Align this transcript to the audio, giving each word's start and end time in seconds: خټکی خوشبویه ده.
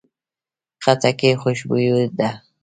خټکی 0.83 1.31
خوشبویه 1.41 1.97
ده. 2.17 2.29